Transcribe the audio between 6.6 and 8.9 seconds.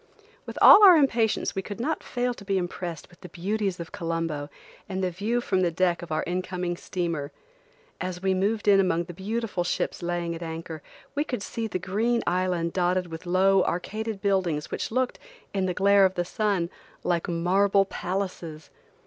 steamer. As we moved in